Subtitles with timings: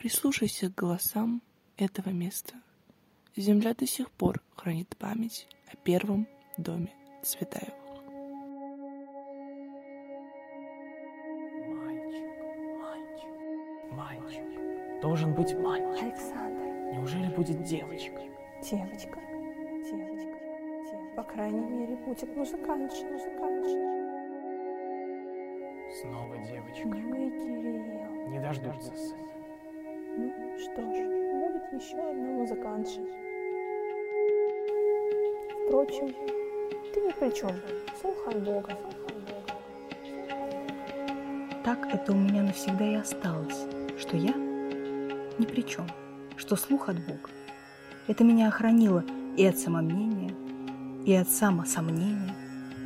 [0.00, 1.42] Прислушайся к голосам
[1.76, 2.54] этого места.
[3.36, 6.26] Земля до сих пор хранит память о первом
[6.56, 6.88] доме
[12.78, 13.28] мальчик,
[13.92, 15.02] мальчик.
[15.02, 16.02] Должен быть мальчик.
[16.02, 18.22] Александр, Неужели будет девочка?
[18.62, 19.20] девочка,
[19.84, 21.14] девочка, девочка.
[21.14, 23.78] По крайней мере, будет музыкантша, музыкантша.
[26.00, 26.88] Снова девочка.
[26.88, 28.28] Ну и Кирилл.
[28.30, 29.39] Не дождутся сына.
[30.22, 30.98] Ну что ж,
[31.32, 33.00] будет еще одна музыкантша.
[35.64, 36.14] Впрочем,
[36.92, 37.52] ты ни при чем.
[37.98, 38.76] Слух от Бога.
[41.64, 43.64] Так это у меня навсегда и осталось,
[43.98, 44.34] что я
[45.38, 45.86] ни при чем,
[46.36, 47.30] что слух от Бога.
[48.06, 49.02] Это меня охранило
[49.38, 50.34] и от самомнения,
[51.06, 52.34] и от самосомнения,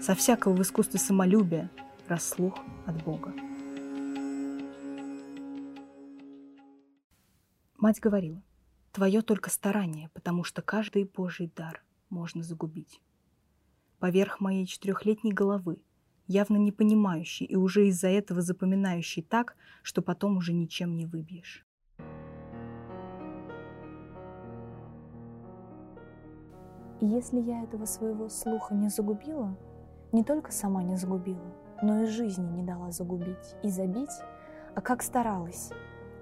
[0.00, 1.68] со всякого в искусстве самолюбия,
[2.08, 3.34] раз слух от Бога.
[7.78, 8.42] Мать говорила,
[8.90, 13.00] твое только старание, потому что каждый Божий дар можно загубить.
[14.00, 15.80] Поверх моей четырехлетней головы,
[16.26, 21.64] явно не понимающий и уже из-за этого запоминающий так, что потом уже ничем не выбьешь.
[27.00, 29.56] И если я этого своего слуха не загубила,
[30.10, 34.10] не только сама не загубила, но и жизни не дала загубить и забить,
[34.74, 35.70] а как старалась,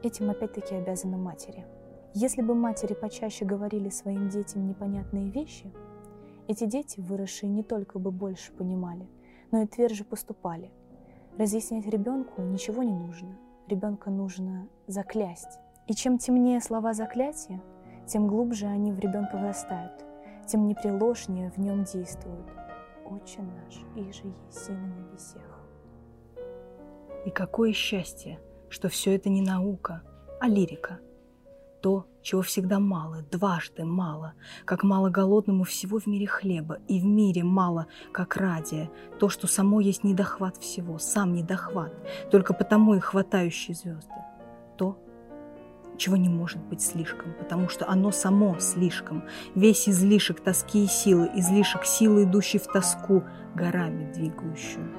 [0.06, 1.66] этим опять-таки обязана матери.
[2.14, 5.70] Если бы матери почаще говорили своим детям непонятные вещи,
[6.48, 9.08] эти дети, выросшие, не только бы больше понимали,
[9.50, 10.70] но и тверже поступали.
[11.36, 13.36] Разъяснять ребенку ничего не нужно.
[13.68, 15.58] Ребенка нужно заклясть.
[15.88, 17.60] И чем темнее слова заклятия,
[18.06, 20.04] тем глубже они в ребенка вырастают,
[20.46, 22.46] тем непреложнее в нем действуют.
[23.04, 25.60] Отче наш, иже еси на небесех.
[27.24, 28.38] И какое счастье,
[28.68, 30.02] что все это не наука,
[30.40, 31.00] а лирика.
[31.82, 37.04] То, чего всегда мало, дважды мало, как мало голодному всего в мире хлеба, и в
[37.04, 38.90] мире мало, как радия,
[39.20, 41.92] то, что само есть недохват всего, сам недохват,
[42.30, 44.14] только потому и хватающие звезды.
[44.76, 44.98] То,
[45.96, 49.24] чего не может быть слишком, потому что оно само слишком,
[49.54, 53.22] весь излишек тоски и силы, излишек силы, идущий в тоску,
[53.54, 54.92] горами двигающую.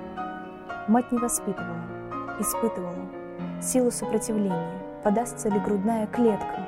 [0.87, 1.83] Мать не воспитывала,
[2.39, 3.26] испытывала
[3.61, 6.67] силу сопротивления, подастся ли грудная клетка.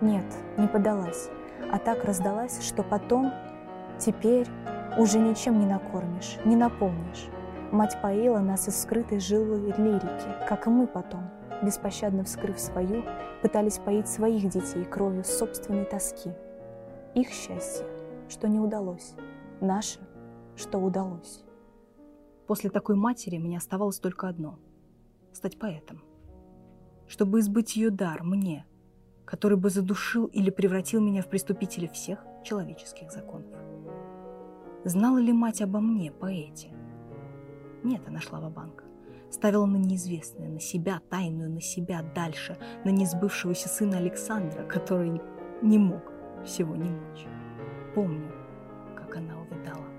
[0.00, 0.24] Нет,
[0.56, 1.28] не подалась,
[1.72, 3.32] а так раздалась, что потом,
[3.98, 4.46] теперь
[4.96, 7.28] уже ничем не накормишь, не наполнишь.
[7.72, 11.28] Мать поила нас из скрытой жилы лирики, как и мы потом,
[11.62, 13.04] беспощадно вскрыв свою,
[13.42, 16.30] пытались поить своих детей кровью собственной тоски.
[17.14, 17.86] Их счастье,
[18.28, 19.14] что не удалось,
[19.60, 20.00] наше,
[20.56, 21.44] что удалось.
[22.46, 24.58] После такой матери мне оставалось только одно—
[25.38, 26.02] стать поэтом.
[27.06, 28.66] Чтобы избыть ее дар мне,
[29.24, 33.58] который бы задушил или превратил меня в преступителя всех человеческих законов.
[34.84, 36.68] Знала ли мать обо мне, поэте?
[37.82, 38.84] Нет, она шла в банк
[39.30, 45.20] ставила на неизвестное, на себя, тайную, на себя дальше, на несбывшегося сына Александра, который
[45.62, 46.02] не мог
[46.44, 47.26] всего не мочь.
[47.94, 48.32] Помню,
[48.96, 49.97] как она увидала.